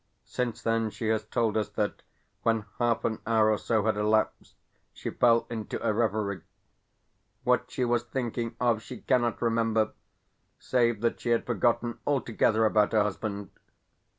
Since 0.25 0.63
then 0.63 0.89
she 0.89 1.09
has 1.09 1.25
told 1.25 1.55
us 1.55 1.69
that 1.69 2.01
when 2.41 2.65
half 2.79 3.05
an 3.05 3.19
hour 3.27 3.51
or 3.51 3.59
so 3.59 3.83
had 3.83 3.97
elapsed 3.97 4.55
she 4.93 5.11
fell 5.11 5.45
into 5.47 5.79
a 5.87 5.93
reverie. 5.93 6.41
What 7.43 7.69
she 7.69 7.85
was 7.85 8.01
thinking 8.01 8.55
of 8.59 8.81
she 8.81 9.01
cannot 9.01 9.43
remember, 9.43 9.91
save 10.57 11.01
that 11.01 11.19
she 11.19 11.29
had 11.29 11.45
forgotten 11.45 11.99
altogether 12.07 12.65
about 12.65 12.93
her 12.93 13.03
husband. 13.03 13.51